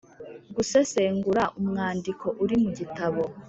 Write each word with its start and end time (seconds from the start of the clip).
gusesengura 0.55 1.43
umwandiko 1.59 2.27
uri 2.43 2.55
mu 2.63 2.69
gitabo 2.77 3.21